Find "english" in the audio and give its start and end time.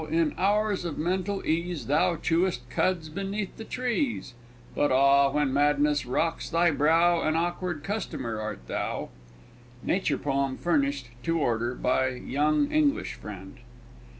12.71-13.13